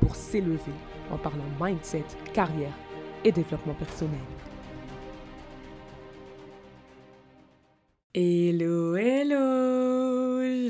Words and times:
pour 0.00 0.16
s'élever 0.16 0.72
en 1.10 1.18
parlant 1.18 1.44
mindset, 1.60 2.04
carrière 2.32 2.72
et 3.24 3.32
développement 3.32 3.74
personnel. 3.74 4.20
Hello, 8.14 8.96
hello 8.96 10.08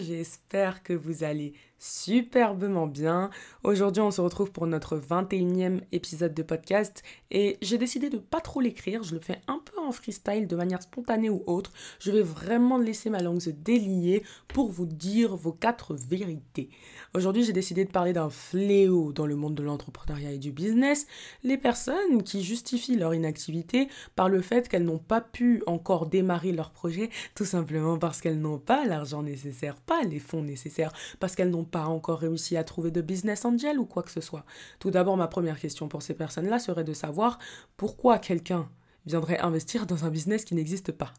J'espère 0.01 0.82
que 0.82 0.92
vous 0.92 1.24
allez 1.24 1.54
superbement 1.78 2.87
bien. 2.87 3.30
Aujourd'hui, 3.62 4.02
on 4.02 4.10
se 4.10 4.20
retrouve 4.20 4.51
pour 4.51 4.66
notre 4.66 4.96
21e 4.98 5.80
épisode 5.92 6.34
de 6.34 6.42
podcast 6.42 7.02
et 7.30 7.56
j'ai 7.62 7.79
décidé 7.79 8.10
de 8.10 8.18
pas 8.18 8.40
trop 8.40 8.60
l'écrire, 8.60 9.02
je 9.02 9.15
le 9.15 9.20
fais 9.20 9.40
un 9.46 9.60
peu 9.65 9.77
freestyle 9.92 10.47
de 10.47 10.56
manière 10.56 10.83
spontanée 10.83 11.30
ou 11.30 11.42
autre. 11.47 11.73
Je 12.01 12.10
vais 12.10 12.23
vraiment 12.23 12.79
laisser 12.79 13.10
ma 13.10 13.20
langue 13.20 13.41
se 13.41 13.51
délier 13.51 14.23
pour 14.48 14.70
vous 14.70 14.87
dire 14.87 15.37
vos 15.37 15.52
quatre 15.52 15.95
vérités. 15.95 16.70
Aujourd'hui, 17.15 17.45
j'ai 17.45 17.52
décidé 17.52 17.84
de 17.84 17.91
parler 17.91 18.12
d'un 18.12 18.30
fléau 18.30 19.12
dans 19.12 19.27
le 19.27 19.37
monde 19.37 19.55
de 19.55 19.62
l'entrepreneuriat 19.62 20.32
et 20.32 20.38
du 20.38 20.52
business, 20.52 21.06
les 21.43 21.59
personnes 21.59 22.23
qui 22.23 22.43
justifient 22.43 22.96
leur 22.96 23.15
inactivité 23.15 23.88
par 24.15 24.29
le 24.29 24.43
fait 24.43 24.69
qu'elles 24.69 24.84
n'ont 24.84 24.98
pas 24.98 25.20
pu 25.20 25.62
encore 25.66 26.07
démarrer 26.07 26.52
leur 26.52 26.71
projet 26.71 27.10
tout 27.34 27.45
simplement 27.45 27.99
parce 27.99 28.21
qu'elles 28.21 28.40
n'ont 28.40 28.59
pas 28.59 28.84
l'argent 28.84 29.23
nécessaire, 29.23 29.77
pas 29.77 30.02
les 30.02 30.18
fonds 30.18 30.43
nécessaires, 30.43 30.93
parce 31.21 31.34
qu'elles 31.34 31.51
n'ont 31.51 31.65
pas 31.65 31.87
encore 31.87 32.18
réussi 32.18 32.57
à 32.57 32.65
trouver 32.65 32.90
de 32.90 33.01
business 33.01 33.45
angel 33.45 33.79
ou 33.79 33.87
quoi 33.87 34.02
que 34.02 34.10
ce 34.10 34.21
soit. 34.21 34.45
Tout 34.79 34.90
d'abord, 34.90 35.16
ma 35.16 35.29
première 35.29 35.59
question 35.59 35.88
pour 35.88 36.02
ces 36.02 36.15
personnes-là 36.15 36.59
serait 36.59 36.84
de 36.84 36.93
savoir 36.93 37.38
pourquoi 37.77 38.18
quelqu'un 38.18 38.68
viendrait 39.09 39.38
investir 39.40 39.87
dans 39.87 40.04
un 40.04 40.10
business 40.10 40.45
qui 40.45 40.54
n'existe 40.54 40.92
pas. 40.92 41.12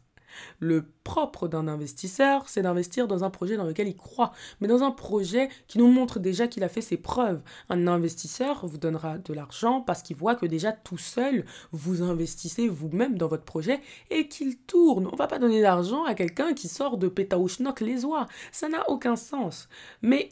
Le 0.58 0.86
propre 1.04 1.48
d'un 1.48 1.68
investisseur, 1.68 2.48
c'est 2.48 2.62
d'investir 2.62 3.08
dans 3.08 3.24
un 3.24 3.30
projet 3.30 3.56
dans 3.56 3.64
lequel 3.64 3.88
il 3.88 3.96
croit, 3.96 4.32
mais 4.60 4.68
dans 4.68 4.82
un 4.82 4.90
projet 4.90 5.48
qui 5.66 5.78
nous 5.78 5.90
montre 5.90 6.18
déjà 6.18 6.46
qu'il 6.46 6.64
a 6.64 6.68
fait 6.68 6.80
ses 6.80 6.96
preuves. 6.96 7.42
Un 7.68 7.86
investisseur 7.86 8.66
vous 8.66 8.78
donnera 8.78 9.18
de 9.18 9.34
l'argent 9.34 9.80
parce 9.80 10.02
qu'il 10.02 10.16
voit 10.16 10.34
que 10.34 10.46
déjà 10.46 10.72
tout 10.72 10.98
seul, 10.98 11.44
vous 11.72 12.02
investissez 12.02 12.68
vous-même 12.68 13.18
dans 13.18 13.28
votre 13.28 13.44
projet 13.44 13.80
et 14.10 14.28
qu'il 14.28 14.56
tourne. 14.58 15.08
On 15.12 15.16
va 15.16 15.26
pas 15.26 15.38
donner 15.38 15.60
d'argent 15.60 16.04
à 16.04 16.14
quelqu'un 16.14 16.54
qui 16.54 16.68
sort 16.68 16.96
de 16.96 17.08
Pétaouchnok 17.08 17.80
les 17.80 18.04
oies. 18.04 18.26
Ça 18.52 18.68
n'a 18.68 18.88
aucun 18.88 19.16
sens. 19.16 19.68
Mais 20.02 20.30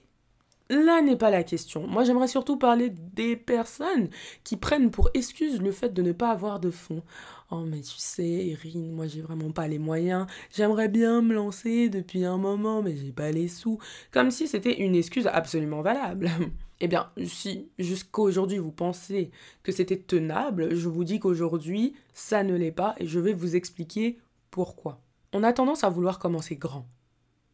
Là 0.71 1.01
n'est 1.01 1.17
pas 1.17 1.31
la 1.31 1.45
question. 1.45 1.87
Moi, 1.87 2.05
j'aimerais 2.05 2.29
surtout 2.29 2.59
parler 2.59 2.91
des 2.91 3.37
personnes 3.37 4.11
qui 4.45 4.59
prennent 4.59 4.91
pour 4.91 5.09
excuse 5.15 5.63
le 5.63 5.73
fait 5.73 5.95
de 5.95 6.03
ne 6.03 6.13
pas 6.13 6.31
avoir 6.31 6.61
de 6.61 6.71
fonds. 6.71 7.03
Oh, 7.51 7.65
mais 7.65 7.81
tu 7.81 7.95
sais, 7.97 8.49
Erin, 8.49 8.91
moi, 8.93 9.07
j'ai 9.07 9.23
vraiment 9.23 9.51
pas 9.51 9.69
les 9.69 9.79
moyens. 9.79 10.27
J'aimerais 10.55 10.89
bien 10.89 11.23
me 11.23 11.35
lancer 11.35 11.89
depuis 11.89 12.27
un 12.27 12.37
moment, 12.37 12.83
mais 12.83 12.95
j'ai 12.95 13.11
pas 13.11 13.31
les 13.31 13.49
sous. 13.49 13.79
Comme 14.11 14.31
si 14.31 14.47
c'était 14.47 14.83
une 14.83 14.95
excuse 14.95 15.27
absolument 15.27 15.81
valable. 15.81 16.31
eh 16.81 16.89
bien, 16.89 17.11
si 17.25 17.71
jusqu'à 17.79 18.21
aujourd'hui 18.21 18.59
vous 18.59 18.71
pensez 18.71 19.31
que 19.63 19.73
c'était 19.73 19.99
tenable, 19.99 20.75
je 20.75 20.89
vous 20.89 21.05
dis 21.05 21.21
qu'aujourd'hui, 21.21 21.95
ça 22.13 22.43
ne 22.45 22.55
l'est 22.55 22.71
pas 22.71 22.95
et 22.99 23.07
je 23.07 23.19
vais 23.19 23.33
vous 23.33 23.57
expliquer 23.57 24.19
pourquoi. 24.51 25.01
On 25.33 25.43
a 25.43 25.55
tendance 25.55 25.85
à 25.85 25.89
vouloir 25.89 26.19
commencer 26.19 26.57
grand. 26.57 26.87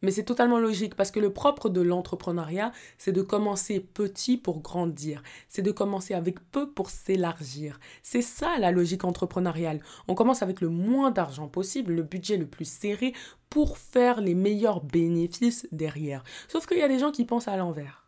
Mais 0.01 0.11
c'est 0.11 0.23
totalement 0.23 0.59
logique 0.59 0.95
parce 0.95 1.11
que 1.11 1.19
le 1.19 1.33
propre 1.33 1.69
de 1.69 1.81
l'entrepreneuriat, 1.81 2.71
c'est 2.97 3.11
de 3.11 3.21
commencer 3.21 3.79
petit 3.79 4.37
pour 4.37 4.59
grandir. 4.59 5.23
C'est 5.49 5.61
de 5.61 5.71
commencer 5.71 6.13
avec 6.13 6.39
peu 6.51 6.69
pour 6.69 6.89
s'élargir. 6.89 7.79
C'est 8.03 8.21
ça 8.21 8.57
la 8.59 8.71
logique 8.71 9.03
entrepreneuriale. 9.03 9.81
On 10.07 10.15
commence 10.15 10.41
avec 10.41 10.61
le 10.61 10.69
moins 10.69 11.11
d'argent 11.11 11.47
possible, 11.47 11.93
le 11.93 12.03
budget 12.03 12.37
le 12.37 12.47
plus 12.47 12.69
serré 12.69 13.13
pour 13.49 13.77
faire 13.77 14.21
les 14.21 14.35
meilleurs 14.35 14.83
bénéfices 14.83 15.67
derrière. 15.71 16.23
Sauf 16.47 16.65
qu'il 16.65 16.77
y 16.77 16.83
a 16.83 16.87
des 16.87 16.99
gens 16.99 17.11
qui 17.11 17.25
pensent 17.25 17.47
à 17.47 17.57
l'envers. 17.57 18.04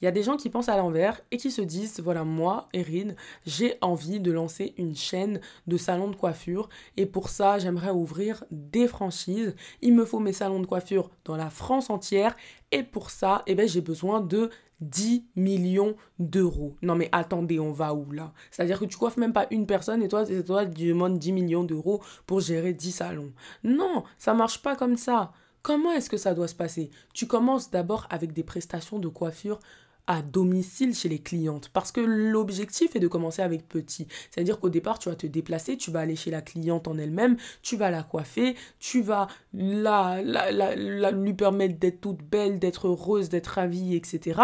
Il 0.00 0.06
y 0.06 0.08
a 0.08 0.12
des 0.12 0.22
gens 0.22 0.36
qui 0.36 0.48
pensent 0.48 0.68
à 0.68 0.76
l'envers 0.76 1.20
et 1.30 1.36
qui 1.36 1.50
se 1.50 1.60
disent, 1.60 2.00
voilà, 2.00 2.24
moi, 2.24 2.68
Erin, 2.72 3.14
j'ai 3.44 3.76
envie 3.82 4.18
de 4.18 4.32
lancer 4.32 4.74
une 4.78 4.96
chaîne 4.96 5.40
de 5.66 5.76
salons 5.76 6.08
de 6.08 6.16
coiffure 6.16 6.68
et 6.96 7.06
pour 7.06 7.28
ça, 7.28 7.58
j'aimerais 7.58 7.90
ouvrir 7.90 8.44
des 8.50 8.88
franchises. 8.88 9.54
Il 9.82 9.94
me 9.94 10.04
faut 10.04 10.20
mes 10.20 10.32
salons 10.32 10.60
de 10.60 10.66
coiffure 10.66 11.10
dans 11.24 11.36
la 11.36 11.50
France 11.50 11.90
entière 11.90 12.36
et 12.72 12.82
pour 12.82 13.10
ça, 13.10 13.42
eh 13.46 13.54
ben, 13.54 13.68
j'ai 13.68 13.82
besoin 13.82 14.20
de 14.20 14.50
10 14.80 15.26
millions 15.36 15.94
d'euros. 16.18 16.74
Non 16.80 16.94
mais 16.94 17.10
attendez, 17.12 17.60
on 17.60 17.72
va 17.72 17.92
où 17.92 18.10
là? 18.12 18.32
C'est-à-dire 18.50 18.80
que 18.80 18.86
tu 18.86 18.96
coiffes 18.96 19.18
même 19.18 19.34
pas 19.34 19.46
une 19.50 19.66
personne 19.66 20.02
et 20.02 20.08
toi, 20.08 20.24
tu 20.24 20.42
demandes 20.42 21.18
10 21.18 21.32
millions 21.32 21.64
d'euros 21.64 22.02
pour 22.26 22.40
gérer 22.40 22.72
10 22.72 22.92
salons. 22.92 23.32
Non, 23.62 24.04
ça 24.16 24.32
marche 24.32 24.62
pas 24.62 24.76
comme 24.76 24.96
ça. 24.96 25.32
Comment 25.62 25.92
est-ce 25.92 26.08
que 26.08 26.16
ça 26.16 26.32
doit 26.32 26.48
se 26.48 26.54
passer? 26.54 26.90
Tu 27.12 27.26
commences 27.26 27.70
d'abord 27.70 28.06
avec 28.08 28.32
des 28.32 28.42
prestations 28.42 28.98
de 28.98 29.08
coiffure 29.08 29.60
à 30.10 30.22
domicile 30.22 30.92
chez 30.92 31.08
les 31.08 31.20
clientes. 31.20 31.70
Parce 31.72 31.92
que 31.92 32.00
l'objectif 32.00 32.96
est 32.96 32.98
de 32.98 33.06
commencer 33.06 33.42
avec 33.42 33.68
petit. 33.68 34.08
C'est-à-dire 34.28 34.58
qu'au 34.58 34.68
départ, 34.68 34.98
tu 34.98 35.08
vas 35.08 35.14
te 35.14 35.28
déplacer, 35.28 35.76
tu 35.76 35.92
vas 35.92 36.00
aller 36.00 36.16
chez 36.16 36.32
la 36.32 36.42
cliente 36.42 36.88
en 36.88 36.98
elle-même, 36.98 37.36
tu 37.62 37.76
vas 37.76 37.90
la 37.90 38.02
coiffer, 38.02 38.56
tu 38.80 39.02
vas 39.02 39.28
la, 39.54 40.20
la, 40.20 41.10
lui 41.12 41.32
permettre 41.32 41.78
d'être 41.78 42.00
toute 42.00 42.24
belle, 42.24 42.58
d'être 42.58 42.88
heureuse, 42.88 43.28
d'être 43.28 43.46
ravie, 43.46 43.94
etc. 43.94 44.40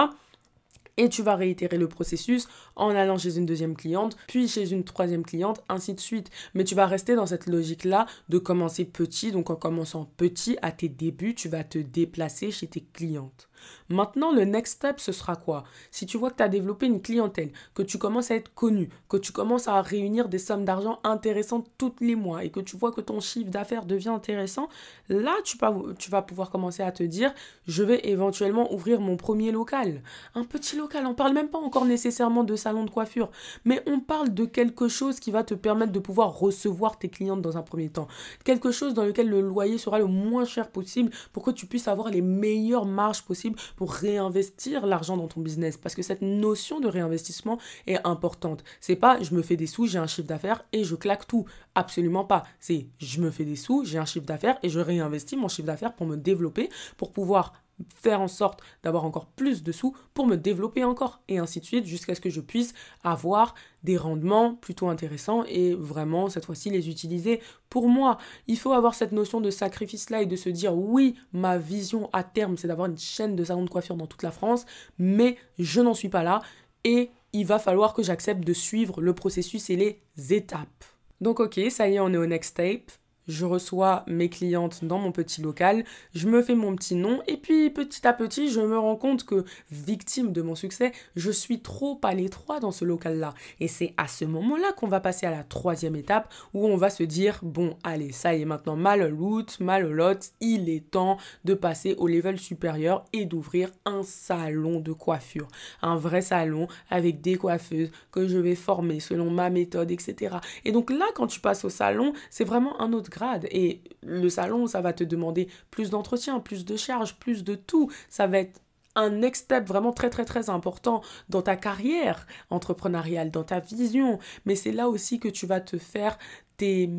Et 0.98 1.08
tu 1.08 1.24
vas 1.24 1.34
réitérer 1.34 1.78
le 1.78 1.88
processus 1.88 2.46
en 2.76 2.90
allant 2.90 3.18
chez 3.18 3.36
une 3.36 3.44
deuxième 3.44 3.74
cliente, 3.74 4.16
puis 4.28 4.46
chez 4.46 4.70
une 4.70 4.84
troisième 4.84 5.24
cliente, 5.24 5.64
ainsi 5.68 5.94
de 5.94 6.00
suite. 6.00 6.30
Mais 6.54 6.62
tu 6.62 6.76
vas 6.76 6.86
rester 6.86 7.16
dans 7.16 7.26
cette 7.26 7.46
logique-là 7.46 8.06
de 8.28 8.38
commencer 8.38 8.84
petit. 8.84 9.32
Donc 9.32 9.50
en 9.50 9.56
commençant 9.56 10.08
petit, 10.16 10.56
à 10.62 10.70
tes 10.70 10.88
débuts, 10.88 11.34
tu 11.34 11.48
vas 11.48 11.64
te 11.64 11.78
déplacer 11.78 12.52
chez 12.52 12.68
tes 12.68 12.84
clientes. 12.92 13.48
Maintenant, 13.88 14.32
le 14.32 14.44
next 14.44 14.74
step, 14.74 15.00
ce 15.00 15.12
sera 15.12 15.36
quoi? 15.36 15.64
Si 15.90 16.06
tu 16.06 16.18
vois 16.18 16.30
que 16.30 16.36
tu 16.36 16.42
as 16.42 16.48
développé 16.48 16.86
une 16.86 17.00
clientèle, 17.00 17.50
que 17.74 17.82
tu 17.82 17.98
commences 17.98 18.30
à 18.30 18.36
être 18.36 18.52
connu, 18.54 18.88
que 19.08 19.16
tu 19.16 19.32
commences 19.32 19.68
à 19.68 19.80
réunir 19.82 20.28
des 20.28 20.38
sommes 20.38 20.64
d'argent 20.64 20.98
intéressantes 21.04 21.66
tous 21.78 21.94
les 22.00 22.16
mois 22.16 22.44
et 22.44 22.50
que 22.50 22.60
tu 22.60 22.76
vois 22.76 22.92
que 22.92 23.00
ton 23.00 23.20
chiffre 23.20 23.50
d'affaires 23.50 23.86
devient 23.86 24.08
intéressant, 24.08 24.68
là, 25.08 25.34
tu, 25.44 25.58
tu 25.98 26.10
vas 26.10 26.22
pouvoir 26.22 26.50
commencer 26.50 26.82
à 26.82 26.92
te 26.92 27.02
dire, 27.02 27.34
je 27.66 27.82
vais 27.82 28.00
éventuellement 28.08 28.72
ouvrir 28.72 29.00
mon 29.00 29.16
premier 29.16 29.52
local. 29.52 30.02
Un 30.34 30.44
petit 30.44 30.76
local, 30.76 31.06
on 31.06 31.14
parle 31.14 31.32
même 31.32 31.48
pas 31.48 31.58
encore 31.58 31.84
nécessairement 31.84 32.44
de 32.44 32.56
salon 32.56 32.84
de 32.84 32.90
coiffure, 32.90 33.30
mais 33.64 33.82
on 33.86 34.00
parle 34.00 34.34
de 34.34 34.44
quelque 34.44 34.88
chose 34.88 35.20
qui 35.20 35.30
va 35.30 35.44
te 35.44 35.54
permettre 35.54 35.92
de 35.92 35.98
pouvoir 35.98 36.38
recevoir 36.38 36.98
tes 36.98 37.08
clientes 37.08 37.42
dans 37.42 37.56
un 37.56 37.62
premier 37.62 37.88
temps. 37.88 38.08
Quelque 38.44 38.70
chose 38.70 38.94
dans 38.94 39.04
lequel 39.04 39.28
le 39.28 39.40
loyer 39.40 39.78
sera 39.78 39.98
le 39.98 40.06
moins 40.06 40.44
cher 40.44 40.70
possible 40.70 41.10
pour 41.32 41.42
que 41.42 41.50
tu 41.50 41.66
puisses 41.66 41.88
avoir 41.88 42.10
les 42.10 42.22
meilleures 42.22 42.86
marges 42.86 43.22
possibles 43.22 43.55
pour 43.76 43.92
réinvestir 43.92 44.86
l'argent 44.86 45.16
dans 45.16 45.28
ton 45.28 45.40
business 45.40 45.76
parce 45.76 45.94
que 45.94 46.02
cette 46.02 46.22
notion 46.22 46.80
de 46.80 46.88
réinvestissement 46.88 47.58
est 47.86 47.98
importante. 48.04 48.64
C'est 48.80 48.96
pas 48.96 49.20
je 49.22 49.34
me 49.34 49.42
fais 49.42 49.56
des 49.56 49.66
sous, 49.66 49.86
j'ai 49.86 49.98
un 49.98 50.06
chiffre 50.06 50.28
d'affaires 50.28 50.64
et 50.72 50.84
je 50.84 50.94
claque 50.94 51.26
tout. 51.26 51.44
Absolument 51.74 52.24
pas. 52.24 52.44
C'est 52.60 52.86
je 52.98 53.20
me 53.20 53.30
fais 53.30 53.44
des 53.44 53.56
sous, 53.56 53.84
j'ai 53.84 53.98
un 53.98 54.04
chiffre 54.04 54.26
d'affaires 54.26 54.58
et 54.62 54.68
je 54.68 54.80
réinvestis 54.80 55.36
mon 55.36 55.48
chiffre 55.48 55.66
d'affaires 55.66 55.94
pour 55.94 56.06
me 56.06 56.16
développer, 56.16 56.68
pour 56.96 57.12
pouvoir 57.12 57.52
faire 57.94 58.20
en 58.20 58.28
sorte 58.28 58.60
d'avoir 58.82 59.04
encore 59.04 59.26
plus 59.26 59.62
de 59.62 59.72
sous 59.72 59.94
pour 60.14 60.26
me 60.26 60.36
développer 60.36 60.84
encore 60.84 61.20
et 61.28 61.38
ainsi 61.38 61.60
de 61.60 61.64
suite 61.64 61.86
jusqu'à 61.86 62.14
ce 62.14 62.20
que 62.20 62.30
je 62.30 62.40
puisse 62.40 62.74
avoir 63.04 63.54
des 63.82 63.96
rendements 63.96 64.54
plutôt 64.54 64.88
intéressants 64.88 65.44
et 65.44 65.74
vraiment 65.74 66.28
cette 66.28 66.46
fois-ci 66.46 66.70
les 66.70 66.88
utiliser 66.88 67.40
pour 67.68 67.88
moi. 67.88 68.18
Il 68.46 68.58
faut 68.58 68.72
avoir 68.72 68.94
cette 68.94 69.12
notion 69.12 69.40
de 69.40 69.50
sacrifice 69.50 70.10
là 70.10 70.22
et 70.22 70.26
de 70.26 70.36
se 70.36 70.48
dire 70.48 70.74
oui, 70.74 71.16
ma 71.32 71.58
vision 71.58 72.08
à 72.12 72.24
terme 72.24 72.56
c'est 72.56 72.68
d'avoir 72.68 72.88
une 72.88 72.98
chaîne 72.98 73.36
de 73.36 73.44
salons 73.44 73.64
de 73.64 73.70
coiffure 73.70 73.96
dans 73.96 74.06
toute 74.06 74.22
la 74.22 74.30
France, 74.30 74.64
mais 74.98 75.36
je 75.58 75.80
n'en 75.80 75.94
suis 75.94 76.08
pas 76.08 76.22
là 76.22 76.40
et 76.84 77.10
il 77.32 77.44
va 77.44 77.58
falloir 77.58 77.92
que 77.92 78.02
j'accepte 78.02 78.44
de 78.44 78.52
suivre 78.52 79.00
le 79.00 79.12
processus 79.12 79.68
et 79.68 79.76
les 79.76 80.32
étapes. 80.32 80.84
Donc 81.20 81.40
ok, 81.40 81.60
ça 81.70 81.88
y 81.88 81.96
est, 81.96 82.00
on 82.00 82.12
est 82.12 82.16
au 82.16 82.26
next 82.26 82.52
step 82.52 82.90
je 83.28 83.44
reçois 83.44 84.04
mes 84.06 84.28
clientes 84.28 84.84
dans 84.84 84.98
mon 84.98 85.12
petit 85.12 85.42
local, 85.42 85.84
je 86.14 86.28
me 86.28 86.42
fais 86.42 86.54
mon 86.54 86.74
petit 86.76 86.94
nom 86.94 87.22
et 87.26 87.36
puis 87.36 87.70
petit 87.70 88.06
à 88.06 88.12
petit, 88.12 88.50
je 88.50 88.60
me 88.60 88.78
rends 88.78 88.96
compte 88.96 89.24
que 89.24 89.44
victime 89.70 90.32
de 90.32 90.42
mon 90.42 90.54
succès, 90.54 90.92
je 91.14 91.30
suis 91.30 91.60
trop 91.60 92.00
à 92.02 92.14
l'étroit 92.14 92.60
dans 92.60 92.72
ce 92.72 92.84
local-là. 92.84 93.34
Et 93.60 93.68
c'est 93.68 93.94
à 93.96 94.08
ce 94.08 94.24
moment-là 94.24 94.72
qu'on 94.72 94.88
va 94.88 95.00
passer 95.00 95.26
à 95.26 95.30
la 95.30 95.42
troisième 95.42 95.96
étape 95.96 96.32
où 96.54 96.66
on 96.66 96.76
va 96.76 96.90
se 96.90 97.02
dire, 97.02 97.40
bon, 97.42 97.76
allez, 97.82 98.12
ça 98.12 98.34
y 98.34 98.42
est 98.42 98.46
maintenant, 98.46 98.76
mal 98.76 99.08
loot, 99.08 99.58
mal 99.60 99.90
lot, 99.90 100.32
il 100.40 100.68
est 100.68 100.90
temps 100.90 101.16
de 101.44 101.54
passer 101.54 101.94
au 101.98 102.06
level 102.06 102.38
supérieur 102.38 103.04
et 103.12 103.24
d'ouvrir 103.24 103.70
un 103.84 104.02
salon 104.02 104.80
de 104.80 104.92
coiffure. 104.92 105.48
Un 105.82 105.96
vrai 105.96 106.22
salon 106.22 106.68
avec 106.90 107.20
des 107.20 107.36
coiffeuses 107.36 107.90
que 108.12 108.26
je 108.26 108.38
vais 108.38 108.54
former 108.54 109.00
selon 109.00 109.30
ma 109.30 109.50
méthode, 109.50 109.90
etc. 109.90 110.36
Et 110.64 110.72
donc 110.72 110.90
là, 110.90 111.06
quand 111.14 111.26
tu 111.26 111.40
passes 111.40 111.64
au 111.64 111.70
salon, 111.70 112.12
c'est 112.30 112.44
vraiment 112.44 112.80
un 112.80 112.92
autre 112.92 113.10
Et 113.50 113.82
le 114.02 114.28
salon, 114.28 114.66
ça 114.66 114.80
va 114.80 114.92
te 114.92 115.04
demander 115.04 115.48
plus 115.70 115.90
d'entretien, 115.90 116.40
plus 116.40 116.64
de 116.64 116.76
charges, 116.76 117.18
plus 117.18 117.44
de 117.44 117.54
tout. 117.54 117.90
Ça 118.08 118.26
va 118.26 118.38
être 118.38 118.60
un 118.96 119.10
next 119.10 119.44
step 119.44 119.66
vraiment 119.66 119.92
très 119.92 120.10
très 120.10 120.24
très 120.24 120.48
important 120.50 121.02
dans 121.28 121.42
ta 121.42 121.54
carrière 121.54 122.26
entrepreneuriale, 122.50 123.30
dans 123.30 123.44
ta 123.44 123.60
vision. 123.60 124.18
Mais 124.46 124.56
c'est 124.56 124.72
là 124.72 124.88
aussi 124.88 125.20
que 125.20 125.28
tu 125.28 125.46
vas 125.46 125.60
te 125.60 125.78
faire 125.78 126.18
tes, 126.56 126.90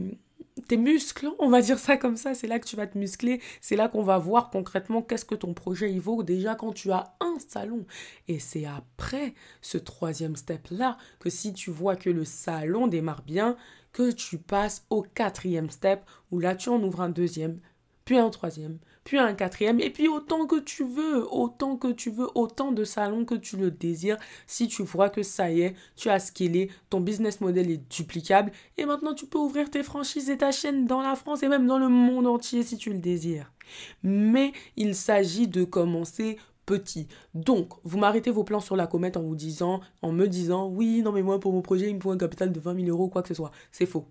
tes 0.67 0.77
muscles, 0.77 1.29
on 1.39 1.49
va 1.49 1.61
dire 1.61 1.79
ça 1.79 1.97
comme 1.97 2.15
ça, 2.15 2.33
c'est 2.33 2.47
là 2.47 2.59
que 2.59 2.65
tu 2.65 2.75
vas 2.75 2.87
te 2.87 2.97
muscler, 2.97 3.41
c'est 3.61 3.75
là 3.75 3.87
qu'on 3.87 4.03
va 4.03 4.17
voir 4.17 4.49
concrètement 4.49 5.01
qu'est-ce 5.01 5.25
que 5.25 5.35
ton 5.35 5.53
projet 5.53 5.91
il 5.91 5.99
vaut 5.99 6.23
déjà 6.23 6.55
quand 6.55 6.73
tu 6.73 6.91
as 6.91 7.15
un 7.19 7.37
salon. 7.47 7.85
Et 8.27 8.39
c'est 8.39 8.65
après 8.65 9.33
ce 9.61 9.77
troisième 9.77 10.35
step-là 10.35 10.97
que 11.19 11.29
si 11.29 11.53
tu 11.53 11.71
vois 11.71 11.95
que 11.95 12.09
le 12.09 12.25
salon 12.25 12.87
démarre 12.87 13.23
bien, 13.23 13.57
que 13.93 14.11
tu 14.11 14.37
passes 14.37 14.85
au 14.89 15.01
quatrième 15.01 15.69
step 15.69 16.01
où 16.31 16.39
là 16.39 16.55
tu 16.55 16.69
en 16.69 16.81
ouvres 16.83 17.01
un 17.01 17.09
deuxième, 17.09 17.59
puis 18.05 18.17
un 18.17 18.29
troisième, 18.29 18.79
puis 19.03 19.17
un 19.17 19.33
quatrième, 19.33 19.79
et 19.79 19.89
puis 19.89 20.07
autant 20.07 20.45
que 20.47 20.59
tu 20.59 20.85
veux, 20.85 21.25
autant 21.33 21.77
que 21.77 21.91
tu 21.91 22.09
veux, 22.09 22.27
autant 22.35 22.71
de 22.71 22.83
salons 22.83 23.25
que 23.25 23.35
tu 23.35 23.57
le 23.57 23.69
désires, 23.71 24.17
si 24.47 24.67
tu 24.67 24.83
vois 24.83 25.09
que 25.09 25.23
ça 25.23 25.51
y 25.51 25.61
est, 25.61 25.75
tu 25.95 26.09
as 26.09 26.19
scalé, 26.19 26.69
ton 26.89 27.01
business 27.01 27.41
model 27.41 27.69
est 27.69 27.89
duplicable, 27.89 28.51
et 28.77 28.85
maintenant 28.85 29.13
tu 29.13 29.25
peux 29.25 29.37
ouvrir 29.37 29.69
tes 29.69 29.83
franchises 29.83 30.29
et 30.29 30.37
ta 30.37 30.51
chaîne 30.51 30.85
dans 30.85 31.01
la 31.01 31.15
France 31.15 31.43
et 31.43 31.49
même 31.49 31.67
dans 31.67 31.79
le 31.79 31.89
monde 31.89 32.27
entier 32.27 32.63
si 32.63 32.77
tu 32.77 32.91
le 32.91 32.99
désires. 32.99 33.51
Mais 34.03 34.53
il 34.75 34.95
s'agit 34.95 35.47
de 35.47 35.63
commencer 35.63 36.37
petit. 36.67 37.07
Donc, 37.33 37.73
vous 37.83 37.97
m'arrêtez 37.97 38.29
vos 38.29 38.43
plans 38.43 38.59
sur 38.59 38.75
la 38.75 38.85
comète 38.85 39.17
en 39.17 39.23
vous 39.23 39.35
disant, 39.35 39.79
en 40.03 40.11
me 40.11 40.27
disant, 40.27 40.67
oui, 40.67 41.01
non 41.01 41.11
mais 41.11 41.23
moi 41.23 41.39
pour 41.39 41.53
mon 41.53 41.63
projet, 41.63 41.89
il 41.89 41.95
me 41.95 42.01
faut 42.01 42.11
un 42.11 42.17
capital 42.17 42.51
de 42.51 42.59
20 42.59 42.75
000 42.75 42.87
euros, 42.89 43.07
quoi 43.07 43.23
que 43.23 43.29
ce 43.29 43.33
soit. 43.33 43.51
C'est 43.71 43.87
faux. 43.87 44.05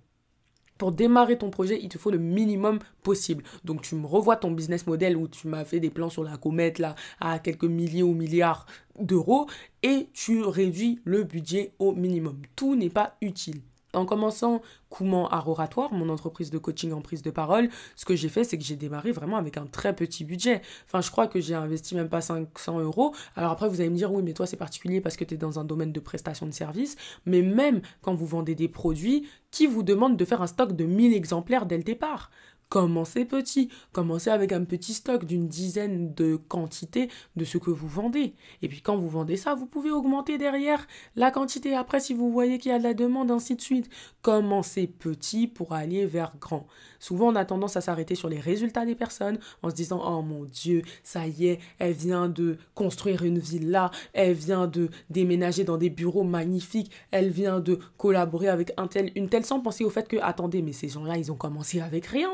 Pour 0.79 0.93
démarrer 0.93 1.39
ton 1.39 1.51
projet, 1.51 1.79
il 1.81 1.89
te 1.89 1.99
faut 1.99 2.11
le 2.11 2.19
minimum 2.19 2.81
possible. 3.03 3.45
Donc 3.65 3.83
tu 3.83 3.95
me 3.95 4.07
revois 4.07 4.37
ton 4.37 4.51
business 4.51 4.87
model 4.87 5.17
où 5.17 5.29
tu 5.29 5.49
m'as 5.49 5.65
fait 5.65 5.81
des 5.81 5.91
plans 5.91 6.11
sur 6.11 6.23
la 6.25 6.37
comète 6.37 6.79
là 6.79 6.95
à 7.21 7.39
quelques 7.39 7.65
milliers 7.65 8.03
ou 8.03 8.13
milliards 8.13 8.67
d'euros 8.99 9.47
et 9.83 10.09
tu 10.13 10.43
réduis 10.43 11.01
le 11.05 11.23
budget 11.25 11.73
au 11.79 11.93
minimum. 11.93 12.43
Tout 12.57 12.77
n'est 12.77 12.91
pas 12.91 13.17
utile. 13.23 13.63
En 13.95 14.05
commençant 14.05 14.61
Kouman 14.91 15.29
à 15.31 15.47
Oratoire, 15.49 15.93
mon 15.93 16.09
entreprise 16.09 16.51
de 16.51 16.59
coaching 16.59 16.93
en 16.93 17.01
prise 17.01 17.23
de 17.23 17.31
parole, 17.31 17.69
ce 17.95 18.05
que 18.05 18.15
j'ai 18.15 18.29
fait, 18.29 18.45
c'est 18.45 18.59
que 18.59 18.65
j'ai 18.65 18.77
démarré 18.77 19.13
vraiment 19.13 19.37
avec 19.37 19.57
un 19.57 19.67
très 19.67 19.95
petit 19.95 20.25
budget. 20.25 20.61
Enfin, 20.87 21.01
je 21.01 21.11
crois 21.11 21.29
que 21.29 21.41
j'ai 21.41 21.55
investi 21.55 21.95
même 21.95 22.09
pas 22.09 22.21
500 22.21 22.81
euros. 22.81 23.15
Alors 23.37 23.53
après, 23.53 23.69
vous 23.69 23.81
allez 23.81 23.91
me 23.91 23.97
dire, 23.97 24.13
oui, 24.13 24.23
mais 24.23 24.33
toi, 24.33 24.47
c'est 24.47 24.57
particulier 24.57 25.01
parce 25.01 25.17
que 25.17 25.25
tu 25.25 25.35
es 25.35 25.39
dans 25.39 25.59
un 25.59 25.65
domaine 25.65 25.93
de 25.93 26.01
prestation 26.01 26.47
de 26.47 26.53
services. 26.53 26.97
Mais 27.25 27.43
même 27.43 27.81
quand 28.03 28.15
vous 28.15 28.27
vendez 28.27 28.55
des 28.55 28.69
produits, 28.69 29.29
qui 29.51 29.67
vous 29.67 29.83
demande 29.83 30.17
de 30.17 30.25
faire 30.25 30.43
un 30.43 30.47
stock 30.47 30.77
de 30.77 30.85
1000 30.85 31.15
exemplaires 31.15 31.67
dès 31.67 31.79
le 31.79 31.83
départ? 31.83 32.31
Commencez 32.69 33.25
petit, 33.25 33.69
commencez 33.93 34.29
avec 34.29 34.51
un 34.51 34.65
petit 34.65 34.93
stock 34.93 35.25
d'une 35.25 35.47
dizaine 35.47 36.13
de 36.15 36.35
quantités 36.35 37.09
de 37.37 37.45
ce 37.45 37.59
que 37.59 37.71
vous 37.71 37.87
vendez? 37.87 38.35
Et 38.61 38.67
puis 38.67 38.81
quand 38.81 38.97
vous 38.97 39.09
vendez 39.09 39.37
ça, 39.37 39.55
vous 39.55 39.67
pouvez 39.67 39.93
augmenter 39.93 40.37
derrière 40.37 40.89
la 41.15 41.31
quantité. 41.31 41.77
Après, 41.77 42.01
si 42.01 42.13
vous 42.13 42.33
voyez 42.33 42.59
qu'il 42.59 42.73
y 42.73 42.75
a 42.75 42.79
de 42.79 42.83
la 42.83 42.93
demande, 42.93 43.31
ainsi 43.31 43.55
de 43.55 43.61
suite. 43.61 43.89
Commencez 44.21 44.89
petit 44.89 45.47
pour 45.47 45.75
aller 45.75 46.07
vers 46.07 46.35
grand? 46.41 46.67
Souvent, 46.99 47.29
on 47.29 47.37
a 47.37 47.45
tendance 47.45 47.77
à 47.77 47.81
s'arrêter 47.81 48.17
sur 48.17 48.29
les 48.29 48.41
résultats 48.41 48.85
des 48.85 48.97
personnes 48.97 49.39
en 49.63 49.71
se 49.71 49.75
disant 49.77 50.03
Oh 50.05 50.23
mon 50.23 50.45
Dieu, 50.45 50.83
ça 51.05 51.29
y 51.29 51.47
est, 51.47 51.61
elle 51.79 51.93
vient 51.93 52.29
de 52.29 52.59
construire 52.75 53.23
une 53.23 53.39
villa, 53.39 53.93
elle 54.13 54.35
vient 54.35 54.67
de 54.67 54.89
déménager 55.09 55.63
dans 55.63 55.77
des 55.77 55.91
bureaux 55.91 56.25
magnifiques, 56.25 56.91
elle 57.13 57.31
vient 57.31 57.61
de 57.61 57.79
collaborer 57.97 58.49
avec 58.49 58.73
un 58.77 58.89
tel, 58.89 59.13
une 59.15 59.29
telle 59.29 59.45
sans 59.45 59.61
penser 59.61 59.85
au 59.85 59.91
fait 59.91 60.09
que, 60.09 60.17
attendez, 60.21 60.63
mais 60.63 60.73
ces 60.73 60.89
gens-là, 60.89 61.17
ils 61.17 61.31
ont 61.31 61.37
commencé 61.37 61.81
avec 61.81 62.07
rien. 62.07 62.31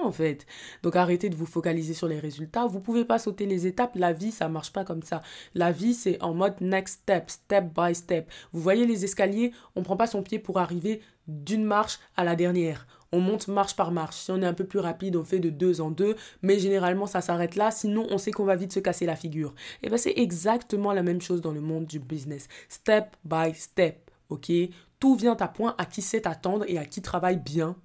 Donc 0.82 0.96
arrêtez 0.96 1.28
de 1.28 1.36
vous 1.36 1.46
focaliser 1.46 1.94
sur 1.94 2.08
les 2.08 2.18
résultats. 2.18 2.66
Vous 2.66 2.80
pouvez 2.80 3.04
pas 3.04 3.18
sauter 3.18 3.46
les 3.46 3.66
étapes. 3.66 3.96
La 3.96 4.12
vie, 4.12 4.32
ça 4.32 4.48
marche 4.48 4.72
pas 4.72 4.84
comme 4.84 5.02
ça. 5.02 5.22
La 5.54 5.72
vie, 5.72 5.94
c'est 5.94 6.22
en 6.22 6.34
mode 6.34 6.60
next 6.60 7.02
step, 7.02 7.30
step 7.30 7.64
by 7.74 7.94
step. 7.94 8.30
Vous 8.52 8.60
voyez 8.60 8.86
les 8.86 9.04
escaliers, 9.04 9.52
on 9.76 9.82
prend 9.82 9.96
pas 9.96 10.06
son 10.06 10.22
pied 10.22 10.38
pour 10.38 10.58
arriver 10.58 11.00
d'une 11.28 11.64
marche 11.64 11.98
à 12.16 12.24
la 12.24 12.36
dernière. 12.36 12.86
On 13.12 13.20
monte 13.20 13.48
marche 13.48 13.76
par 13.76 13.92
marche. 13.92 14.16
Si 14.16 14.30
on 14.30 14.40
est 14.40 14.46
un 14.46 14.54
peu 14.54 14.64
plus 14.64 14.78
rapide, 14.78 15.16
on 15.16 15.24
fait 15.24 15.38
de 15.38 15.50
deux 15.50 15.80
en 15.80 15.90
deux, 15.90 16.16
mais 16.40 16.58
généralement 16.58 17.06
ça 17.06 17.20
s'arrête 17.20 17.56
là, 17.56 17.70
sinon 17.70 18.06
on 18.10 18.16
sait 18.16 18.30
qu'on 18.30 18.44
va 18.44 18.56
vite 18.56 18.72
se 18.72 18.80
casser 18.80 19.04
la 19.04 19.16
figure. 19.16 19.54
Et 19.82 19.88
bien 19.88 19.98
c'est 19.98 20.14
exactement 20.16 20.92
la 20.92 21.02
même 21.02 21.20
chose 21.20 21.42
dans 21.42 21.52
le 21.52 21.60
monde 21.60 21.84
du 21.84 22.00
business. 22.00 22.48
Step 22.70 23.14
by 23.24 23.54
step, 23.54 24.10
ok? 24.30 24.50
Tout 24.98 25.14
vient 25.14 25.36
à 25.38 25.48
point 25.48 25.74
à 25.76 25.84
qui 25.84 26.00
sait 26.00 26.26
attendre 26.26 26.64
et 26.68 26.78
à 26.78 26.86
qui 26.86 27.02
travaille 27.02 27.38
bien 27.38 27.76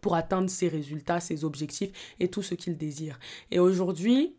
pour 0.00 0.14
atteindre 0.14 0.50
ses 0.50 0.68
résultats, 0.68 1.20
ses 1.20 1.44
objectifs 1.44 1.90
et 2.18 2.28
tout 2.28 2.42
ce 2.42 2.54
qu'il 2.54 2.76
désire. 2.76 3.18
Et 3.50 3.58
aujourd'hui, 3.58 4.34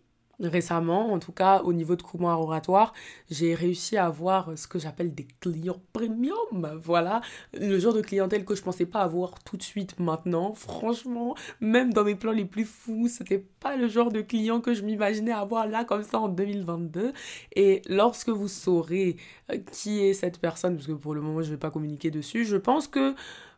récemment, 0.47 1.11
en 1.11 1.19
tout 1.19 1.31
cas 1.31 1.61
au 1.63 1.73
niveau 1.73 1.95
de 1.95 2.01
Comment 2.01 2.39
Oratoire, 2.39 2.93
j'ai 3.29 3.53
réussi 3.53 3.97
à 3.97 4.05
avoir 4.05 4.57
ce 4.57 4.67
que 4.67 4.79
j'appelle 4.79 5.13
des 5.13 5.27
clients 5.39 5.81
premium. 5.93 6.79
Voilà, 6.83 7.21
le 7.53 7.77
genre 7.79 7.93
de 7.93 8.01
clientèle 8.01 8.45
que 8.45 8.55
je 8.55 8.61
pensais 8.61 8.85
pas 8.85 9.01
avoir 9.01 9.39
tout 9.43 9.57
de 9.57 9.63
suite 9.63 9.99
maintenant. 9.99 10.53
Franchement, 10.53 11.35
même 11.59 11.93
dans 11.93 12.03
mes 12.03 12.15
plans 12.15 12.31
les 12.31 12.45
plus 12.45 12.65
fous, 12.65 13.07
c'était 13.07 13.45
pas 13.59 13.75
le 13.75 13.87
genre 13.87 14.11
de 14.11 14.21
client 14.21 14.61
que 14.61 14.73
je 14.73 14.83
m'imaginais 14.83 15.31
avoir 15.31 15.67
là 15.67 15.83
comme 15.83 16.03
ça 16.03 16.19
en 16.19 16.29
2022. 16.29 17.13
Et 17.55 17.81
lorsque 17.87 18.29
vous 18.29 18.47
saurez 18.47 19.17
euh, 19.51 19.57
qui 19.71 19.99
est 19.99 20.13
cette 20.13 20.39
personne, 20.39 20.75
parce 20.75 20.87
que 20.87 20.93
pour 20.93 21.13
le 21.13 21.21
moment 21.21 21.41
je 21.41 21.51
vais 21.51 21.57
pas 21.57 21.71
communiquer 21.71 22.11
dessus, 22.11 22.45
je 22.45 22.57
pense 22.57 22.87
que 22.87 23.15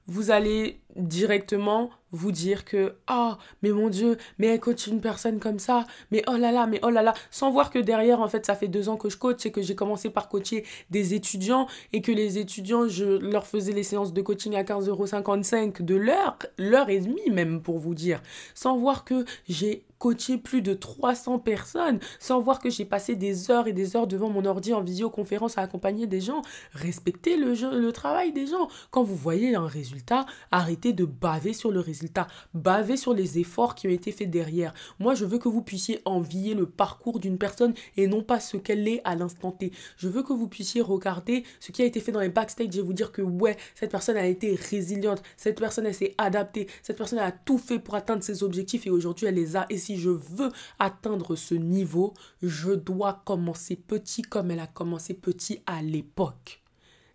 vous 0.08 0.32
allez 0.32 0.80
directement 0.96 1.90
vous 2.12 2.32
dire 2.32 2.66
que 2.66 2.94
ah 3.08 3.40
mais 3.64 3.72
mon 3.72 3.90
dieu 3.90 4.18
mais 4.38 4.48
elle 4.48 4.60
coach 4.60 4.86
une 4.86 5.02
personne 5.02 5.40
comme 5.40 5.58
ça 5.58 5.86
mais 6.12 6.22
oh 6.28 6.38
là 6.38 6.52
là 6.52 6.68
mais 6.68 6.80
oh 6.84 6.90
là 6.90 7.02
là 7.02 7.14
sans 7.32 7.50
voir 7.50 7.72
que 7.72 7.80
derrière 7.80 8.22
en 8.22 8.28
fait 8.28 8.46
ça 8.46 8.54
fait 8.54 8.68
deux 8.68 8.90
ans 8.90 8.98
que 8.98 9.10
je 9.10 9.18
coach 9.18 9.46
et 9.48 9.52
que 9.52 9.64
j'ai 9.64 9.76
commencé 9.76 10.12
par 10.12 10.30
coacher 10.30 10.66
des 10.92 11.16
étudiants 11.16 11.68
et 11.92 12.02
que 12.02 12.12
les 12.12 12.38
étudiants 12.38 12.88
je 12.88 13.06
leur 13.06 13.48
faisais 13.48 13.72
les 13.72 13.84
séances 13.84 14.14
de 14.14 14.22
coaching 14.22 14.56
à 14.56 14.64
15,55€ 14.64 15.84
de 15.84 15.96
l'heure 15.96 16.38
l'heure 16.58 16.90
et 16.90 17.00
demie 17.00 17.32
même 17.32 17.62
pour 17.62 17.80
vous 17.80 17.96
dire. 17.96 18.22
Sans 18.54 18.78
voir 18.78 19.06
que 19.06 19.26
j'ai 19.48 19.86
coaché 20.04 20.38
plus 20.38 20.62
de 20.62 20.74
300 20.74 21.40
personnes 21.40 21.98
sans 22.20 22.42
voir 22.42 22.60
que 22.60 22.70
j'ai 22.70 22.84
passé 22.84 23.16
des 23.16 23.50
heures 23.50 23.68
et 23.70 23.74
des 23.74 23.96
heures 23.96 24.06
devant 24.06 24.30
mon 24.30 24.44
ordi 24.44 24.74
en 24.74 24.82
visioconférence 24.82 25.58
à 25.58 25.62
accompagner 25.62 26.08
des 26.08 26.20
gens. 26.20 26.42
Respectez 26.74 27.38
le, 27.38 27.54
le 27.54 27.92
travail 27.94 28.34
des 28.34 28.46
gens. 28.46 28.68
Quand 28.92 29.04
vous 29.04 29.16
voyez 29.16 29.56
un 29.56 29.66
résultat, 29.66 30.26
arrêtez 30.52 30.92
de 30.92 31.06
baver 31.06 31.54
sur 31.54 31.72
le 31.72 31.80
résultat, 31.80 32.28
baver 32.54 32.98
sur 32.98 33.14
les 33.14 33.40
efforts 33.40 33.76
qui 33.76 33.88
ont 33.88 33.92
été 33.92 34.12
faits 34.12 34.30
derrière. 34.30 34.74
Moi, 35.00 35.16
je 35.16 35.24
veux 35.24 35.38
que 35.38 35.48
vous 35.48 35.62
puissiez 35.62 36.02
envier 36.04 36.54
le 36.54 36.66
parcours 36.66 37.22
d'une 37.22 37.38
personne 37.38 37.74
et 37.96 38.08
non 38.08 38.24
pas 38.24 38.42
ce 38.42 38.58
qu'elle 38.58 38.86
est 38.90 39.00
à 39.06 39.16
l'instant 39.16 39.54
T. 39.54 39.72
Je 39.96 40.10
veux 40.10 40.24
que 40.24 40.34
vous 40.34 40.50
puissiez 40.50 40.82
regarder 40.82 41.46
ce 41.62 41.72
qui 41.72 41.82
a 41.82 41.86
été 41.86 42.02
fait 42.02 42.12
dans 42.12 42.20
les 42.20 42.28
backstage 42.28 42.76
et 42.78 42.82
vous 42.82 42.92
dire 42.92 43.14
que 43.14 43.22
ouais, 43.22 43.56
cette 43.74 43.92
personne 43.92 44.18
a 44.18 44.26
été 44.26 44.56
résiliente, 44.70 45.24
cette 45.38 45.62
personne 45.62 45.86
elle 45.86 45.96
s'est 45.96 46.14
adaptée, 46.18 46.68
cette 46.82 46.98
personne 46.98 47.20
a 47.20 47.32
tout 47.32 47.58
fait 47.58 47.80
pour 47.80 47.96
atteindre 47.96 48.22
ses 48.22 48.44
objectifs 48.44 48.86
et 48.86 48.90
aujourd'hui 48.90 49.28
elle 49.28 49.36
les 49.36 49.56
a. 49.56 49.66
Et 49.70 49.78
si 49.78 49.93
je 49.98 50.10
veux 50.10 50.52
atteindre 50.80 51.36
ce 51.36 51.56
niveau, 51.56 52.14
je 52.42 52.72
dois 52.72 53.22
commencer 53.26 53.76
petit 53.76 54.22
comme 54.22 54.52
elle 54.52 54.60
a 54.60 54.68
commencé 54.68 55.14
petit 55.14 55.62
à 55.66 55.82
l'époque. 55.82 56.64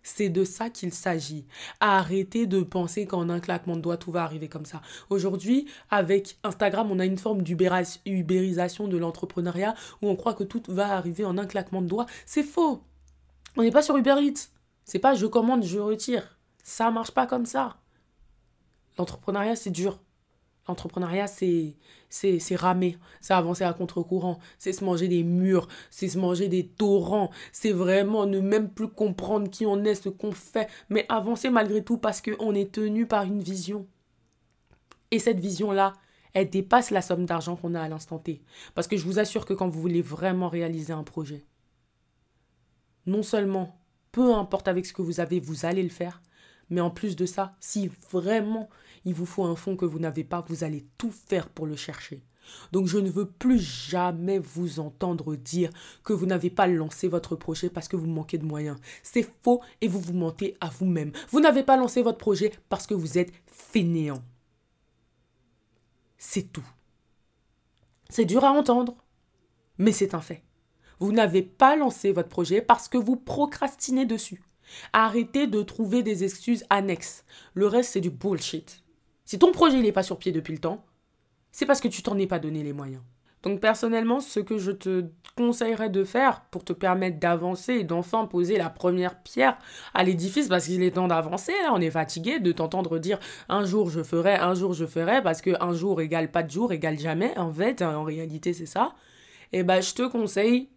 C'est 0.01 0.29
de 0.29 0.43
ça 0.43 0.69
qu'il 0.69 0.93
s'agit. 0.93 1.45
Arrêtez 1.79 2.47
de 2.47 2.61
penser 2.61 3.05
qu'en 3.05 3.29
un 3.29 3.39
claquement 3.39 3.75
de 3.75 3.81
doigts, 3.81 3.97
tout 3.97 4.11
va 4.11 4.23
arriver 4.23 4.47
comme 4.47 4.65
ça. 4.65 4.81
Aujourd'hui, 5.09 5.67
avec 5.89 6.37
Instagram, 6.43 6.89
on 6.91 6.99
a 6.99 7.05
une 7.05 7.17
forme 7.17 7.43
d'ubérisation 7.43 8.87
de 8.87 8.97
l'entrepreneuriat 8.97 9.75
où 10.01 10.09
on 10.09 10.15
croit 10.15 10.33
que 10.33 10.43
tout 10.43 10.63
va 10.69 10.95
arriver 10.95 11.25
en 11.25 11.37
un 11.37 11.45
claquement 11.45 11.81
de 11.81 11.87
doigts. 11.87 12.07
C'est 12.25 12.43
faux. 12.43 12.81
On 13.57 13.61
n'est 13.61 13.71
pas 13.71 13.81
sur 13.81 13.97
Uber 13.97 14.15
Eats. 14.21 14.49
C'est 14.85 14.99
pas 14.99 15.13
je 15.13 15.25
commande, 15.25 15.63
je 15.63 15.79
retire. 15.79 16.39
Ça 16.63 16.89
marche 16.91 17.11
pas 17.11 17.27
comme 17.27 17.45
ça. 17.45 17.77
L'entrepreneuriat, 18.97 19.55
c'est 19.55 19.69
dur. 19.69 19.99
L'entrepreneuriat, 20.69 21.25
c'est, 21.25 21.75
c'est, 22.09 22.37
c'est 22.37 22.55
ramer, 22.55 22.95
c'est 23.21 23.33
avancer 23.33 23.63
à 23.63 23.73
contre-courant, 23.73 24.37
c'est 24.59 24.71
se 24.71 24.83
manger 24.83 25.07
des 25.07 25.23
murs, 25.23 25.67
c'est 25.89 26.09
se 26.09 26.19
manger 26.19 26.47
des 26.47 26.67
torrents, 26.67 27.31
c'est 27.51 27.71
vraiment 27.71 28.27
ne 28.27 28.39
même 28.39 28.69
plus 28.69 28.87
comprendre 28.87 29.49
qui 29.49 29.65
on 29.65 29.83
est, 29.83 29.95
ce 29.95 30.09
qu'on 30.09 30.31
fait, 30.31 30.69
mais 30.89 31.07
avancer 31.09 31.49
malgré 31.49 31.83
tout 31.83 31.97
parce 31.97 32.21
qu'on 32.21 32.53
est 32.53 32.71
tenu 32.71 33.07
par 33.07 33.23
une 33.23 33.41
vision. 33.41 33.87
Et 35.09 35.17
cette 35.17 35.39
vision-là, 35.39 35.93
elle 36.33 36.51
dépasse 36.51 36.91
la 36.91 37.01
somme 37.01 37.25
d'argent 37.25 37.55
qu'on 37.55 37.73
a 37.73 37.81
à 37.81 37.89
l'instant 37.89 38.19
T. 38.19 38.43
Parce 38.75 38.87
que 38.87 38.95
je 38.95 39.05
vous 39.05 39.17
assure 39.17 39.45
que 39.45 39.55
quand 39.55 39.69
vous 39.69 39.81
voulez 39.81 40.03
vraiment 40.03 40.49
réaliser 40.49 40.93
un 40.93 41.03
projet, 41.03 41.47
non 43.07 43.23
seulement, 43.23 43.81
peu 44.11 44.35
importe 44.35 44.67
avec 44.67 44.85
ce 44.85 44.93
que 44.93 45.01
vous 45.01 45.19
avez, 45.19 45.39
vous 45.39 45.65
allez 45.65 45.81
le 45.81 45.89
faire, 45.89 46.21
mais 46.69 46.81
en 46.81 46.89
plus 46.89 47.15
de 47.15 47.25
ça, 47.25 47.55
si 47.59 47.89
vraiment 48.11 48.69
il 49.05 49.13
vous 49.13 49.25
faut 49.25 49.45
un 49.45 49.55
fonds 49.55 49.75
que 49.75 49.85
vous 49.85 49.99
n'avez 49.99 50.23
pas, 50.23 50.41
vous 50.47 50.63
allez 50.63 50.85
tout 50.97 51.11
faire 51.11 51.49
pour 51.49 51.65
le 51.65 51.75
chercher. 51.75 52.21
Donc 52.71 52.87
je 52.87 52.97
ne 52.97 53.09
veux 53.09 53.29
plus 53.29 53.59
jamais 53.59 54.39
vous 54.39 54.79
entendre 54.79 55.35
dire 55.35 55.69
que 56.03 56.13
vous 56.13 56.25
n'avez 56.25 56.49
pas 56.49 56.67
lancé 56.67 57.07
votre 57.07 57.35
projet 57.35 57.69
parce 57.69 57.87
que 57.87 57.95
vous 57.95 58.07
manquez 58.07 58.37
de 58.37 58.45
moyens. 58.45 58.77
C'est 59.03 59.27
faux 59.43 59.61
et 59.81 59.87
vous 59.87 59.99
vous 59.99 60.13
mentez 60.13 60.57
à 60.59 60.69
vous-même. 60.69 61.11
Vous 61.29 61.39
n'avez 61.39 61.63
pas 61.63 61.77
lancé 61.77 62.01
votre 62.01 62.17
projet 62.17 62.51
parce 62.69 62.87
que 62.87 62.93
vous 62.93 63.17
êtes 63.17 63.31
fainéant. 63.47 64.23
C'est 66.17 66.51
tout. 66.51 66.67
C'est 68.09 68.25
dur 68.25 68.43
à 68.43 68.51
entendre, 68.51 68.97
mais 69.77 69.91
c'est 69.91 70.15
un 70.15 70.21
fait. 70.21 70.43
Vous 70.99 71.11
n'avez 71.11 71.43
pas 71.43 71.75
lancé 71.75 72.11
votre 72.11 72.29
projet 72.29 72.61
parce 72.61 72.89
que 72.89 72.97
vous 72.97 73.15
procrastinez 73.15 74.05
dessus. 74.05 74.41
Arrêtez 74.93 75.47
de 75.47 75.61
trouver 75.61 76.03
des 76.03 76.23
excuses 76.23 76.65
annexes. 76.69 77.25
Le 77.53 77.67
reste, 77.67 77.93
c'est 77.93 78.01
du 78.01 78.09
bullshit. 78.09 78.83
Si 79.25 79.37
ton 79.37 79.51
projet 79.51 79.81
n'est 79.81 79.91
pas 79.91 80.03
sur 80.03 80.17
pied 80.17 80.31
depuis 80.31 80.53
le 80.53 80.59
temps, 80.59 80.83
c'est 81.51 81.65
parce 81.65 81.81
que 81.81 81.87
tu 81.87 82.01
t'en 82.01 82.17
es 82.17 82.27
pas 82.27 82.39
donné 82.39 82.63
les 82.63 82.73
moyens. 82.73 83.01
Donc 83.43 83.61
personnellement, 83.61 84.19
ce 84.19 84.39
que 84.39 84.57
je 84.57 84.71
te 84.71 85.05
conseillerais 85.37 85.89
de 85.89 86.03
faire 86.03 86.41
pour 86.51 86.65
te 86.65 86.73
permettre 86.73 87.19
d'avancer 87.19 87.73
et 87.73 87.83
d'enfin 87.83 88.25
poser 88.25 88.57
la 88.57 88.69
première 88.69 89.21
pierre 89.23 89.57
à 89.93 90.03
l'édifice, 90.03 90.49
parce 90.49 90.65
qu'il 90.65 90.83
est 90.83 90.91
temps 90.91 91.07
d'avancer, 91.07 91.53
là, 91.63 91.71
on 91.73 91.79
est 91.79 91.91
fatigué 91.91 92.39
de 92.39 92.51
t'entendre 92.51 92.99
dire 92.99 93.19
un 93.47 93.65
jour 93.65 93.89
je 93.89 94.03
ferai, 94.03 94.35
un 94.35 94.55
jour 94.55 94.73
je 94.73 94.85
ferai, 94.85 95.21
parce 95.21 95.41
que 95.41 95.51
un 95.61 95.73
jour 95.73 96.01
égale 96.01 96.31
pas 96.31 96.43
de 96.43 96.51
jour 96.51 96.73
égale 96.73 96.99
jamais, 96.99 97.37
en 97.37 97.53
fait, 97.53 97.81
en 97.81 98.03
réalité 98.03 98.53
c'est 98.53 98.65
ça. 98.65 98.93
Et 99.51 99.59
eh 99.59 99.63
ben 99.63 99.81
je 99.81 99.93
te 99.93 100.07
conseille 100.07 100.69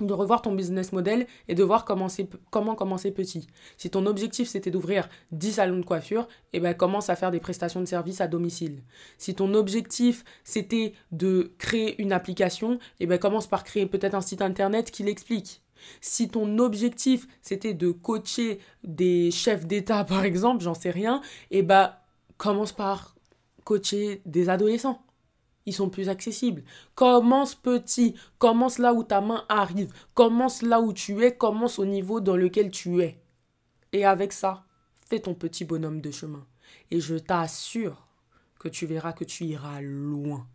de 0.00 0.12
revoir 0.12 0.42
ton 0.42 0.52
business 0.52 0.92
model 0.92 1.26
et 1.48 1.54
de 1.54 1.62
voir 1.62 1.84
comment, 1.84 2.08
commencer 2.74 3.10
petit. 3.10 3.46
Si 3.76 3.90
ton 3.90 4.06
objectif 4.06 4.48
c'était 4.48 4.70
d'ouvrir 4.70 5.08
10 5.32 5.52
salons 5.52 5.78
de 5.78 5.84
coiffure, 5.84 6.28
eh 6.52 6.60
ben 6.60 6.74
commence 6.74 7.08
à 7.08 7.16
faire 7.16 7.30
des 7.30 7.40
prestations 7.40 7.80
de 7.80 7.86
services 7.86 8.20
à 8.20 8.28
domicile. 8.28 8.82
Si 9.18 9.34
ton 9.34 9.54
objectif 9.54 10.24
c'était 10.44 10.92
de 11.12 11.52
créer 11.58 12.00
une 12.00 12.12
application, 12.12 12.78
eh 13.00 13.06
ben 13.06 13.18
commence 13.18 13.46
par 13.46 13.64
créer 13.64 13.86
peut-être 13.86 14.14
un 14.14 14.20
site 14.20 14.42
internet 14.42 14.90
qui 14.90 15.02
l'explique. 15.02 15.62
Si 16.00 16.28
ton 16.28 16.58
objectif 16.58 17.26
c'était 17.40 17.74
de 17.74 17.90
coacher 17.90 18.58
des 18.84 19.30
chefs 19.30 19.66
d'État 19.66 20.04
par 20.08 20.24
exemple, 20.24 20.62
j'en 20.62 20.74
sais 20.74 20.90
rien, 20.90 21.22
eh 21.50 21.62
ben 21.62 21.92
commence 22.36 22.72
par 22.72 23.16
coacher 23.64 24.20
des 24.26 24.50
adolescents 24.50 25.05
ils 25.66 25.74
sont 25.74 25.90
plus 25.90 26.08
accessibles. 26.08 26.62
Commence 26.94 27.54
petit, 27.54 28.14
commence 28.38 28.78
là 28.78 28.94
où 28.94 29.02
ta 29.02 29.20
main 29.20 29.44
arrive, 29.48 29.92
commence 30.14 30.62
là 30.62 30.80
où 30.80 30.92
tu 30.92 31.22
es, 31.24 31.36
commence 31.36 31.78
au 31.78 31.84
niveau 31.84 32.20
dans 32.20 32.36
lequel 32.36 32.70
tu 32.70 33.02
es. 33.02 33.20
Et 33.92 34.04
avec 34.04 34.32
ça, 34.32 34.64
fais 35.08 35.20
ton 35.20 35.34
petit 35.34 35.64
bonhomme 35.64 36.00
de 36.00 36.10
chemin. 36.10 36.46
Et 36.90 37.00
je 37.00 37.16
t'assure 37.16 38.06
que 38.58 38.68
tu 38.68 38.86
verras 38.86 39.12
que 39.12 39.24
tu 39.24 39.44
iras 39.44 39.80
loin. 39.80 40.46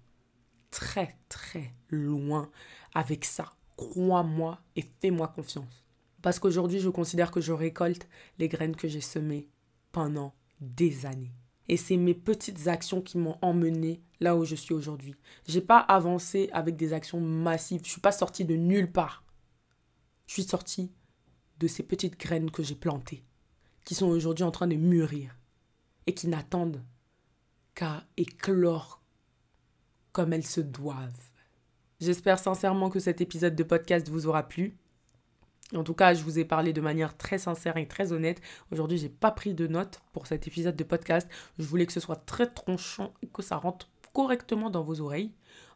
Très, 0.71 1.17
très 1.27 1.73
loin 1.89 2.49
avec 2.93 3.25
ça. 3.25 3.49
Crois-moi 3.77 4.59
et 4.75 4.85
fais-moi 5.01 5.27
confiance. 5.27 5.85
Parce 6.21 6.39
qu'aujourd'hui, 6.39 6.79
je 6.79 6.89
considère 6.89 7.31
que 7.31 7.41
je 7.41 7.51
récolte 7.51 8.07
les 8.37 8.47
graines 8.47 8.75
que 8.75 8.87
j'ai 8.87 9.01
semées 9.01 9.49
pendant 9.91 10.33
des 10.59 11.05
années. 11.05 11.33
Et 11.71 11.77
c'est 11.77 11.95
mes 11.95 12.13
petites 12.13 12.67
actions 12.67 13.01
qui 13.01 13.17
m'ont 13.17 13.37
emmené 13.41 14.03
là 14.19 14.35
où 14.35 14.43
je 14.43 14.55
suis 14.55 14.73
aujourd'hui. 14.73 15.15
J'ai 15.47 15.61
pas 15.61 15.79
avancé 15.79 16.49
avec 16.51 16.75
des 16.75 16.91
actions 16.91 17.21
massives. 17.21 17.79
Je 17.85 17.89
suis 17.89 18.01
pas 18.01 18.11
sortie 18.11 18.43
de 18.43 18.57
nulle 18.57 18.91
part. 18.91 19.23
Je 20.27 20.33
suis 20.33 20.43
sortie 20.43 20.91
de 21.59 21.67
ces 21.67 21.83
petites 21.83 22.19
graines 22.19 22.51
que 22.51 22.61
j'ai 22.61 22.75
plantées, 22.75 23.23
qui 23.85 23.95
sont 23.95 24.07
aujourd'hui 24.07 24.43
en 24.43 24.51
train 24.51 24.67
de 24.67 24.75
mûrir 24.75 25.39
et 26.07 26.13
qui 26.13 26.27
n'attendent 26.27 26.83
qu'à 27.73 28.03
éclore 28.17 29.01
comme 30.11 30.33
elles 30.33 30.45
se 30.45 30.59
doivent. 30.59 31.31
J'espère 32.01 32.39
sincèrement 32.39 32.89
que 32.89 32.99
cet 32.99 33.21
épisode 33.21 33.55
de 33.55 33.63
podcast 33.63 34.09
vous 34.09 34.27
aura 34.27 34.43
plu. 34.43 34.77
En 35.75 35.83
tout 35.83 35.93
cas, 35.93 36.13
je 36.13 36.23
vous 36.23 36.39
ai 36.39 36.45
parlé 36.45 36.73
de 36.73 36.81
manière 36.81 37.15
très 37.15 37.37
sincère 37.37 37.77
et 37.77 37.87
très 37.87 38.11
honnête. 38.11 38.41
Aujourd'hui, 38.71 38.97
j'ai 38.97 39.09
pas 39.09 39.31
pris 39.31 39.53
de 39.53 39.67
notes 39.67 40.01
pour 40.11 40.27
cet 40.27 40.47
épisode 40.47 40.75
de 40.75 40.83
podcast. 40.83 41.29
Je 41.57 41.65
voulais 41.65 41.85
que 41.85 41.93
ce 41.93 41.99
soit 41.99 42.25
très 42.25 42.47
tranchant 42.47 43.13
et 43.23 43.27
que 43.27 43.41
ça 43.41 43.55
rentre 43.55 43.89
correctement 44.13 44.69
dans 44.69 44.83
vos 44.83 44.99
oreilles. 45.01 45.31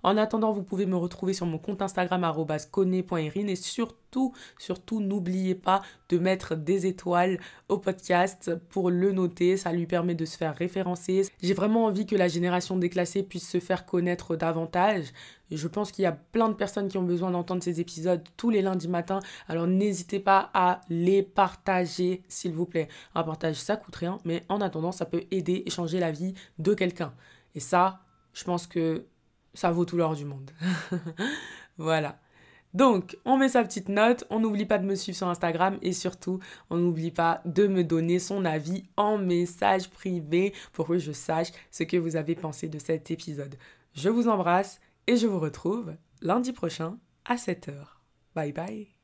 En 0.05 0.17
attendant, 0.17 0.51
vous 0.51 0.62
pouvez 0.62 0.85
me 0.85 0.95
retrouver 0.95 1.33
sur 1.33 1.47
mon 1.47 1.57
compte 1.57 1.81
Instagram 1.81 2.31
@cone.erin 2.71 3.47
et 3.47 3.55
surtout, 3.55 4.35
surtout, 4.59 5.01
n'oubliez 5.01 5.55
pas 5.55 5.81
de 6.09 6.19
mettre 6.19 6.55
des 6.55 6.85
étoiles 6.85 7.39
au 7.69 7.79
podcast 7.79 8.53
pour 8.69 8.91
le 8.91 9.12
noter. 9.12 9.57
Ça 9.57 9.71
lui 9.71 9.88
permet 9.88 10.13
de 10.13 10.25
se 10.25 10.38
faire 10.38 10.55
référencer. 10.55 11.24
J'ai 11.41 11.55
vraiment 11.55 11.85
envie 11.85 12.05
que 12.05 12.15
la 12.15 12.27
génération 12.27 12.77
déclassée 12.77 13.24
puisse 13.24 13.50
se 13.50 13.59
faire 13.59 13.88
connaître 13.88 14.35
davantage. 14.35 15.05
Je 15.50 15.67
pense 15.67 15.91
qu'il 15.91 16.03
y 16.03 16.05
a 16.05 16.12
plein 16.12 16.50
de 16.50 16.53
personnes 16.53 16.88
qui 16.88 17.00
ont 17.00 17.03
besoin 17.03 17.31
d'entendre 17.31 17.63
ces 17.63 17.81
épisodes 17.81 18.21
tous 18.38 18.51
les 18.51 18.62
lundis 18.62 18.88
matins. 18.88 19.21
Alors 19.47 19.65
n'hésitez 19.65 20.19
pas 20.19 20.51
à 20.53 20.81
les 20.88 21.24
partager, 21.24 22.21
s'il 22.27 22.53
vous 22.53 22.67
plaît. 22.67 22.89
Un 23.15 23.24
partage, 23.24 23.55
ça 23.55 23.75
coûte 23.75 23.95
rien, 23.95 24.19
mais 24.24 24.43
en 24.50 24.62
attendant, 24.62 24.91
ça 24.91 25.07
peut 25.07 25.24
aider 25.31 25.63
et 25.65 25.71
changer 25.71 26.00
la 26.00 26.12
vie 26.12 26.35
de 26.59 26.75
quelqu'un. 26.75 27.12
Et 27.55 27.59
ça, 27.59 28.01
je 28.33 28.43
pense 28.43 28.67
que 28.67 29.07
ça 29.55 29.71
vaut 29.71 29.85
tout 29.85 29.97
l'or 29.97 30.15
du 30.15 30.25
monde. 30.25 30.51
voilà. 31.77 32.19
Donc, 32.75 33.17
on 33.24 33.38
met 33.38 33.47
sa 33.47 33.63
petite 33.63 33.88
note, 33.88 34.25
on 34.29 34.41
n'oublie 34.41 34.65
pas 34.65 34.77
de 34.77 34.85
me 34.85 34.95
suivre 34.95 35.17
sur 35.17 35.29
Instagram 35.29 35.77
et 35.81 35.93
surtout, 35.93 36.39
on 36.69 36.75
n'oublie 36.75 37.12
pas 37.12 37.41
de 37.45 37.67
me 37.67 37.85
donner 37.85 38.19
son 38.19 38.43
avis 38.43 38.83
en 38.97 39.17
message 39.17 39.89
privé 39.89 40.53
pour 40.74 40.88
que 40.88 41.00
je 41.00 41.13
sache 41.13 41.53
ce 41.71 41.83
que 41.83 41.95
vous 41.95 42.17
avez 42.17 42.35
pensé 42.35 42.67
de 42.67 42.77
cet 42.77 43.12
épisode. 43.12 43.55
Je 43.93 44.09
vous 44.09 44.27
embrasse 44.27 44.81
et 45.07 45.15
je 45.15 45.25
vous 45.25 45.39
retrouve 45.39 45.95
lundi 46.21 46.51
prochain 46.51 46.97
à 47.24 47.35
7h. 47.35 47.74
Bye 48.35 48.51
bye 48.51 48.94